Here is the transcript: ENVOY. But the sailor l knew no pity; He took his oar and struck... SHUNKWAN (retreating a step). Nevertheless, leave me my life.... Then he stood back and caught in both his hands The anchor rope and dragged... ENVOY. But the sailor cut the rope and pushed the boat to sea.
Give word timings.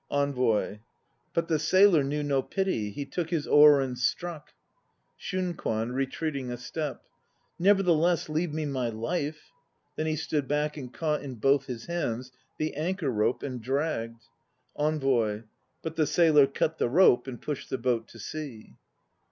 ENVOY. 0.11 0.79
But 1.31 1.47
the 1.47 1.59
sailor 1.59 1.99
l 1.99 2.05
knew 2.07 2.23
no 2.23 2.41
pity; 2.41 2.89
He 2.89 3.05
took 3.05 3.29
his 3.29 3.45
oar 3.45 3.81
and 3.81 3.95
struck... 3.95 4.51
SHUNKWAN 5.15 5.91
(retreating 5.91 6.49
a 6.49 6.57
step). 6.57 7.03
Nevertheless, 7.59 8.27
leave 8.27 8.51
me 8.51 8.65
my 8.65 8.89
life.... 8.89 9.51
Then 9.97 10.07
he 10.07 10.15
stood 10.15 10.47
back 10.47 10.75
and 10.75 10.91
caught 10.91 11.21
in 11.21 11.35
both 11.35 11.67
his 11.67 11.85
hands 11.85 12.31
The 12.57 12.73
anchor 12.73 13.11
rope 13.11 13.43
and 13.43 13.61
dragged... 13.61 14.23
ENVOY. 14.75 15.43
But 15.83 15.97
the 15.97 16.07
sailor 16.07 16.47
cut 16.47 16.79
the 16.79 16.89
rope 16.89 17.27
and 17.27 17.39
pushed 17.39 17.69
the 17.69 17.77
boat 17.77 18.07
to 18.07 18.17
sea. 18.17 18.77